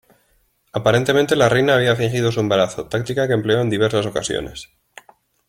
[0.73, 4.71] Aparentemente la reina había fingido su embarazo, táctica que empleó en diversas ocasiones.